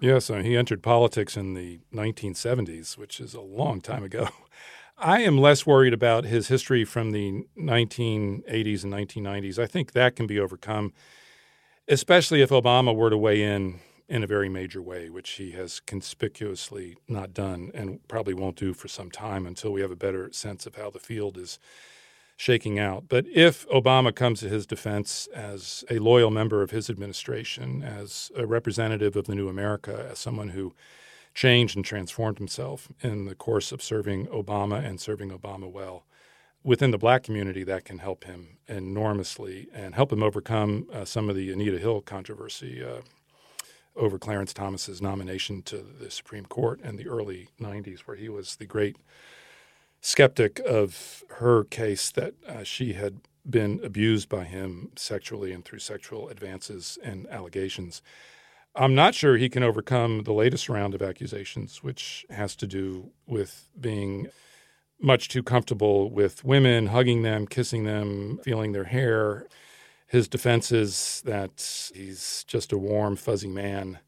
[0.00, 4.28] Yes, uh, he entered politics in the 1970s, which is a long time ago.
[4.98, 9.58] I am less worried about his history from the 1980s and 1990s.
[9.58, 10.92] I think that can be overcome,
[11.86, 15.80] especially if Obama were to weigh in in a very major way, which he has
[15.80, 20.32] conspicuously not done and probably won't do for some time until we have a better
[20.32, 21.58] sense of how the field is
[22.36, 23.04] shaking out.
[23.08, 28.30] But if Obama comes to his defense as a loyal member of his administration, as
[28.36, 30.74] a representative of the new America, as someone who
[31.34, 36.04] changed and transformed himself in the course of serving Obama and serving Obama well.
[36.62, 41.30] Within the black community, that can help him enormously and help him overcome uh, some
[41.30, 43.02] of the Anita Hill controversy uh,
[43.96, 48.56] over Clarence Thomas's nomination to the Supreme Court in the early 90s, where he was
[48.56, 48.96] the great
[50.00, 55.78] skeptic of her case that uh, she had been abused by him sexually and through
[55.78, 58.02] sexual advances and allegations.
[58.74, 63.10] I'm not sure he can overcome the latest round of accusations, which has to do
[63.26, 64.28] with being
[65.00, 69.46] much too comfortable with women, hugging them, kissing them, feeling their hair.
[70.06, 73.98] His defense is that he's just a warm, fuzzy man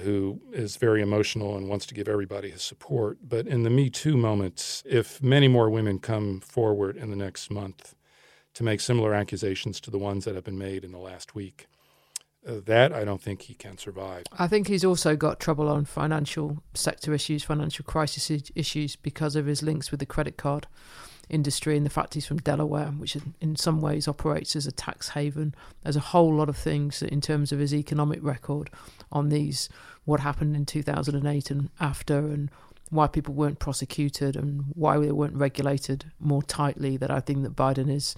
[0.00, 3.18] who is very emotional and wants to give everybody his support.
[3.22, 7.50] But in the Me Too moment, if many more women come forward in the next
[7.50, 7.94] month
[8.54, 11.66] to make similar accusations to the ones that have been made in the last week,
[12.46, 14.24] uh, that I don't think he can survive.
[14.38, 19.46] I think he's also got trouble on financial sector issues, financial crisis issues, because of
[19.46, 20.66] his links with the credit card
[21.28, 25.10] industry and the fact he's from Delaware, which in some ways operates as a tax
[25.10, 25.54] haven.
[25.82, 28.70] There's a whole lot of things in terms of his economic record
[29.10, 29.68] on these,
[30.04, 32.50] what happened in 2008 and after, and
[32.90, 36.96] why people weren't prosecuted and why they weren't regulated more tightly.
[36.96, 38.14] That I think that Biden is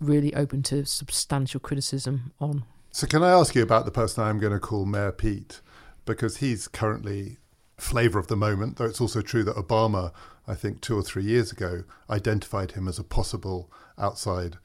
[0.00, 2.64] really open to substantial criticism on.
[2.90, 5.60] So, can I ask you about the person I'm going to call Mayor Pete?
[6.04, 7.36] Because he's currently
[7.76, 10.12] flavour of the moment, though it's also true that Obama,
[10.48, 14.58] I think two or three years ago, identified him as a possible outside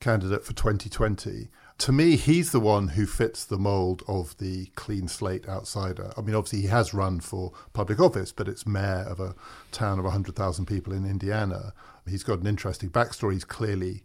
[0.00, 1.48] candidate for 2020.
[1.78, 6.12] To me, he's the one who fits the mould of the clean slate outsider.
[6.16, 9.34] I mean, obviously, he has run for public office, but it's mayor of a
[9.72, 11.74] town of 100,000 people in Indiana.
[12.08, 13.34] He's got an interesting backstory.
[13.34, 14.04] He's clearly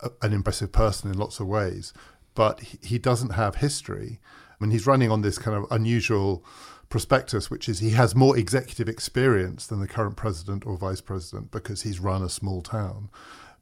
[0.00, 1.92] a, an impressive person in lots of ways
[2.36, 4.20] but he doesn't have history.
[4.50, 6.44] I mean, he's running on this kind of unusual
[6.88, 11.50] prospectus, which is he has more executive experience than the current president or vice president
[11.50, 13.10] because he's run a small town.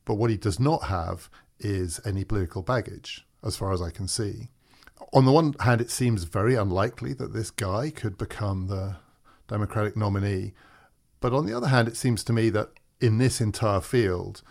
[0.04, 4.08] But what he does not have is any political baggage, as far as I can
[4.08, 4.48] see.
[5.12, 8.96] On the one hand, it seems very unlikely that this guy could become the
[9.48, 10.52] Democratic nominee.
[11.20, 14.42] But on the other hand, it seems to me that in this entire field,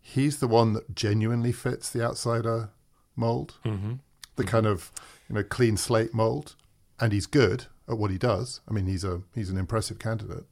[0.00, 2.70] he's the one that genuinely fits the outsider
[3.14, 3.94] mold, mm-hmm.
[4.36, 4.90] the kind of
[5.28, 6.56] you know clean slate mold,
[6.98, 8.60] and he's good at what he does.
[8.68, 10.44] I mean, he's a he's an impressive candidate.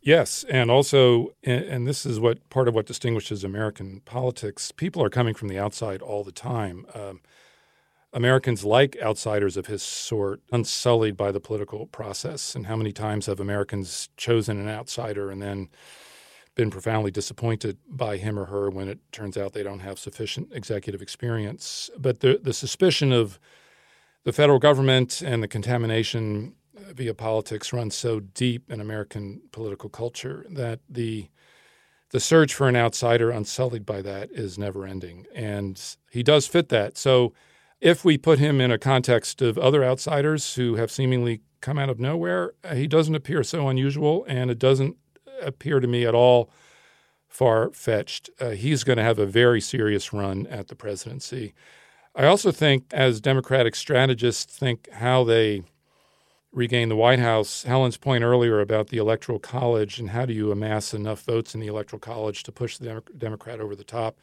[0.00, 4.70] Yes, and also, and this is what part of what distinguishes American politics.
[4.70, 6.86] People are coming from the outside all the time.
[6.94, 7.20] Um,
[8.12, 12.54] Americans like outsiders of his sort, unsullied by the political process.
[12.54, 15.68] And how many times have Americans chosen an outsider and then
[16.54, 20.48] been profoundly disappointed by him or her when it turns out they don't have sufficient
[20.52, 21.90] executive experience.
[21.98, 23.38] But the, the suspicion of
[24.24, 26.54] the federal government and the contamination
[26.94, 31.28] via politics runs so deep in American political culture that the
[32.10, 35.26] the search for an outsider unsullied by that is never ending.
[35.34, 36.96] And he does fit that.
[36.96, 37.32] So
[37.80, 41.90] if we put him in a context of other outsiders who have seemingly come out
[41.90, 44.96] of nowhere, he doesn't appear so unusual and it doesn't
[45.42, 46.48] appear to me at all
[47.28, 48.30] far fetched.
[48.40, 51.54] Uh, he's going to have a very serious run at the presidency.
[52.14, 55.64] I also think, as Democratic strategists think how they
[56.56, 60.50] regain the White House, Helen's point earlier about the Electoral College and how do you
[60.50, 64.18] amass enough votes in the Electoral College to push the Democrat over the top.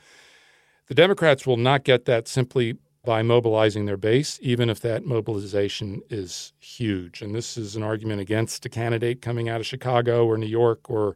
[0.88, 6.02] The Democrats will not get that simply by mobilizing their base, even if that mobilization
[6.10, 7.22] is huge.
[7.22, 10.90] And this is an argument against a candidate coming out of Chicago or New York
[10.90, 11.16] or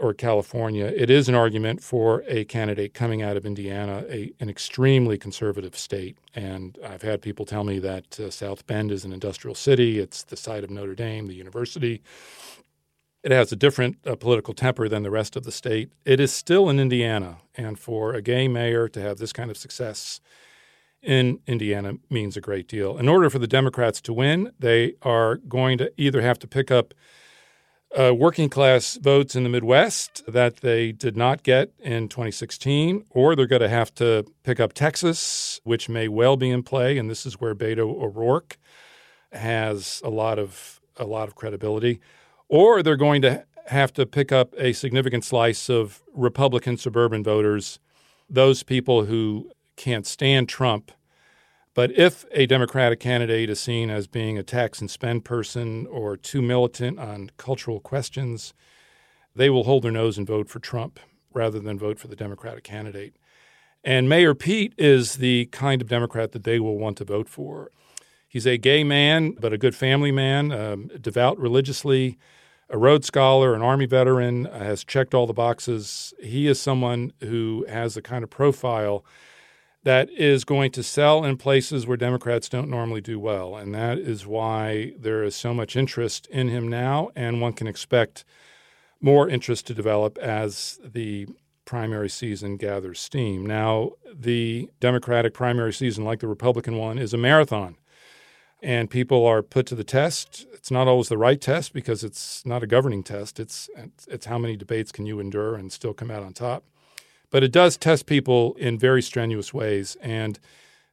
[0.00, 4.48] or California, it is an argument for a candidate coming out of Indiana, a, an
[4.48, 6.16] extremely conservative state.
[6.34, 10.22] And I've had people tell me that uh, South Bend is an industrial city, it's
[10.22, 12.02] the site of Notre Dame, the university.
[13.22, 15.92] It has a different uh, political temper than the rest of the state.
[16.06, 19.58] It is still in Indiana, and for a gay mayor to have this kind of
[19.58, 20.20] success
[21.02, 22.96] in Indiana means a great deal.
[22.98, 26.70] In order for the Democrats to win, they are going to either have to pick
[26.70, 26.94] up
[27.98, 33.34] uh, working class votes in the Midwest that they did not get in 2016, or
[33.34, 37.10] they're going to have to pick up Texas, which may well be in play, and
[37.10, 38.58] this is where Beto O'Rourke
[39.32, 42.00] has a lot of a lot of credibility,
[42.48, 47.78] or they're going to have to pick up a significant slice of Republican suburban voters,
[48.28, 50.92] those people who can't stand Trump
[51.74, 56.16] but if a Democratic candidate is seen as being a tax and spend person or
[56.16, 58.52] too militant on cultural questions,
[59.34, 60.98] they will hold their nose and vote for Trump
[61.32, 63.16] rather than vote for the Democratic candidate.
[63.84, 67.70] And Mayor Pete is the kind of Democrat that they will want to vote for.
[68.28, 72.18] He's a gay man, but a good family man, um, devout religiously,
[72.68, 76.14] a Rhodes Scholar, an Army veteran, has checked all the boxes.
[76.22, 79.04] He is someone who has the kind of profile
[79.82, 83.56] that is going to sell in places where Democrats don't normally do well.
[83.56, 87.66] And that is why there is so much interest in him now, and one can
[87.66, 88.24] expect
[89.00, 91.26] more interest to develop as the
[91.64, 93.46] primary season gathers steam.
[93.46, 97.76] Now, the Democratic primary season, like the Republican one, is a marathon.
[98.62, 100.46] And people are put to the test.
[100.52, 103.40] It's not always the right test because it's not a governing test.
[103.40, 103.70] It's
[104.06, 106.64] it's how many debates can you endure and still come out on top.
[107.30, 109.96] But it does test people in very strenuous ways.
[110.00, 110.38] And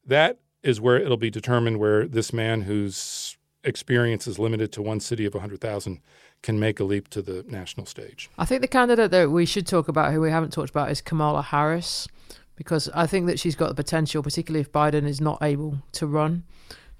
[0.05, 4.99] that is where it'll be determined where this man whose experience is limited to one
[4.99, 5.99] city of 100,000
[6.41, 8.29] can make a leap to the national stage.
[8.37, 11.01] I think the candidate that we should talk about, who we haven't talked about, is
[11.01, 12.07] Kamala Harris,
[12.55, 16.07] because I think that she's got the potential, particularly if Biden is not able to
[16.07, 16.43] run,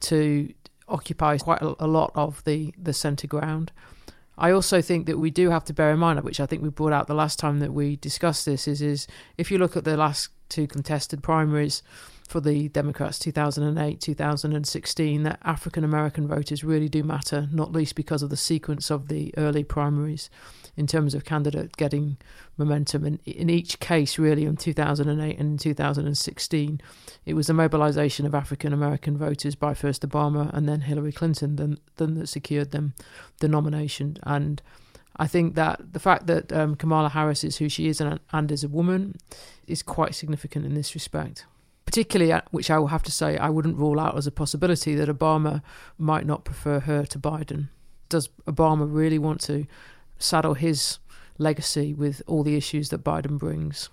[0.02, 0.54] to
[0.88, 3.72] occupy quite a, lot of the, the centre ground.
[4.38, 6.70] I also think that we do have to bear in mind, which I think we
[6.70, 9.08] brought out the last time that we discussed this, is is
[9.38, 11.82] if you look at the last two contested primaries
[12.28, 18.22] for the Democrats, 2008, 2016, that African American voters really do matter, not least because
[18.22, 20.30] of the sequence of the early primaries
[20.78, 22.18] in terms of candidate getting
[22.56, 23.04] momentum.
[23.04, 26.82] And in each case, really, in 2008 and in 2016,
[27.26, 31.56] it was the mobilization of African American voters by first Obama and then Hillary Clinton
[31.56, 32.94] then, then that secured them
[33.40, 34.18] the nomination.
[34.24, 34.62] And
[35.18, 38.52] I think that the fact that um, Kamala Harris is who she is and, and
[38.52, 39.18] is a woman
[39.66, 41.46] is quite significant in this respect
[41.88, 44.94] particularly, uh, which I will have to say, I wouldn't rule out as a possibility
[44.96, 45.64] that Obama
[45.98, 47.70] might not prefer her to Biden.
[48.10, 49.66] Does Obama really want to
[50.20, 51.00] saddle his
[51.38, 53.90] legacy with all the issues that Biden brings.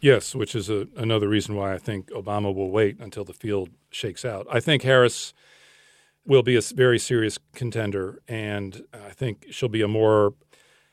[0.00, 3.70] Yes, which is a, another reason why I think Obama will wait until the field
[3.90, 4.46] shakes out.
[4.50, 5.32] I think Harris
[6.26, 10.34] will be a very serious contender, and I think she'll be a more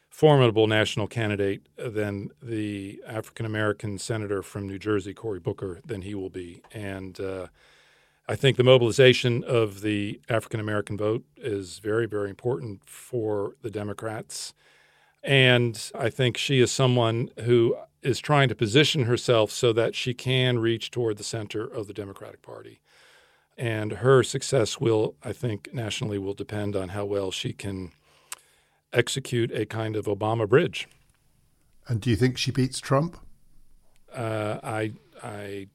[0.10, 6.14] formidable national candidate than the African American senator from New Jersey, Cory Booker, than he
[6.14, 6.62] will be.
[6.72, 7.48] And uh,
[8.30, 13.72] I think the mobilization of the African American vote is very, very important for the
[13.72, 14.54] Democrats.
[15.24, 20.14] And I think she is someone who is trying to position herself so that she
[20.14, 22.82] can reach toward the center of the Democratic Party.
[23.58, 27.94] And her success will, I think, nationally will depend on how well she can
[28.94, 30.88] execute a kind of Obama bridge.
[31.88, 33.18] And do you think she beats Trump?
[34.14, 34.92] Uh, I
[35.24, 35.68] I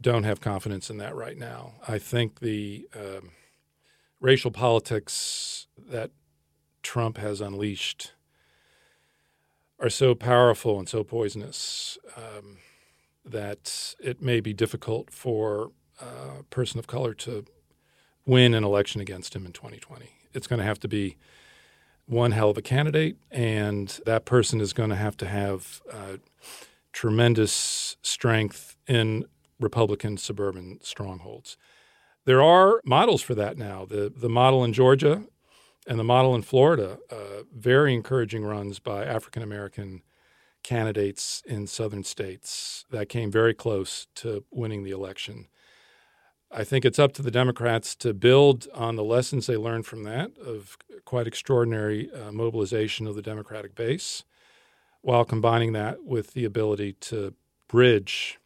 [0.00, 1.74] don't have confidence in that right now.
[1.86, 3.30] I think the um,
[4.20, 6.10] racial politics that
[6.82, 8.12] Trump has unleashed
[9.78, 12.58] are so powerful and so poisonous um,
[13.24, 17.44] that it may be difficult for a person of color to
[18.24, 20.10] win an election against him in 2020.
[20.32, 21.16] It's going to have to be
[22.06, 26.18] one hell of a candidate, and that person is going to have to have uh,
[26.92, 29.24] tremendous strength in
[29.58, 31.56] Republican suburban strongholds.
[32.24, 33.84] There are models for that now.
[33.84, 35.24] The the model in Georgia
[35.86, 40.02] and the model in Florida, uh, very encouraging runs by African American
[40.64, 45.46] candidates in southern states that came very close to winning the election.
[46.50, 50.02] I think it's up to the Democrats to build on the lessons they learned from
[50.04, 54.24] that of quite extraordinary uh, mobilization of the Democratic base,
[55.02, 57.34] while combining that with the ability to
[57.68, 58.38] bridge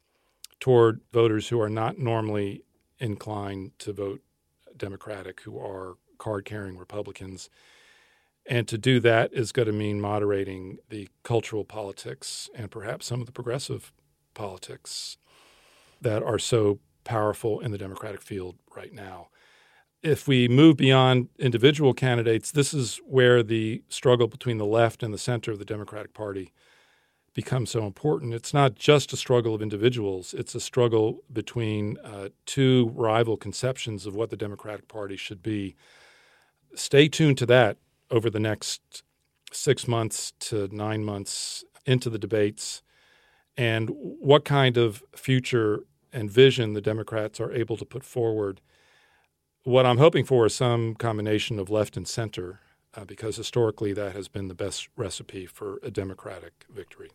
[0.60, 2.62] toward voters who are not normally
[2.98, 4.20] inclined to vote
[4.76, 7.50] Democratic, who are card carrying Republicans.
[8.46, 13.20] And to do that is going to mean moderating the cultural politics and perhaps some
[13.20, 13.92] of the progressive
[14.34, 15.16] politics
[16.00, 19.28] that are so powerful in the Democratic field right now.
[20.02, 25.12] If we move beyond individual candidates, this is where the struggle between the left and
[25.12, 26.52] the center of the Democratic Party
[27.34, 28.34] becomes so important.
[28.34, 34.06] It's not just a struggle of individuals, it's a struggle between uh, two rival conceptions
[34.06, 35.76] of what the Democratic Party should be.
[36.74, 37.78] Stay tuned to that
[38.10, 39.02] over the next
[39.52, 42.82] six months to nine months into the debates
[43.56, 45.80] and what kind of future
[46.12, 48.60] and vision the Democrats are able to put forward.
[49.64, 52.60] What I'm hoping for is some combination of left and center,
[52.94, 57.10] uh, because historically that has been the best recipe for a Democratic victory.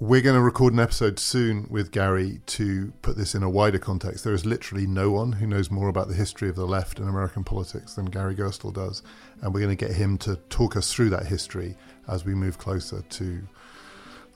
[0.00, 3.80] We're going to record an episode soon with Gary to put this in a wider
[3.80, 4.22] context.
[4.22, 7.08] There is literally no one who knows more about the history of the left in
[7.08, 9.02] American politics than Gary Gerstle does.
[9.42, 11.76] And we're going to get him to talk us through that history
[12.06, 13.42] as we move closer to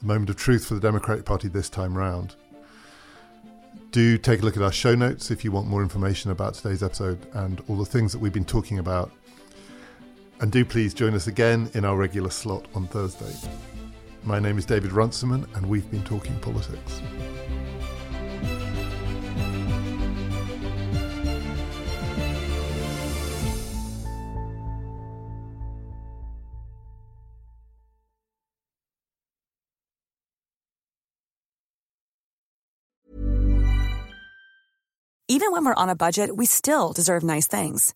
[0.01, 2.35] the moment of truth for the Democratic Party this time round
[3.93, 6.81] do take a look at our show notes if you want more information about today's
[6.81, 9.11] episode and all the things that we've been talking about.
[10.43, 13.33] And do please join us again in our regular slot on Thursday.
[14.25, 17.01] My name is David Runciman, and we've been talking politics.
[35.29, 37.95] Even when we're on a budget, we still deserve nice things.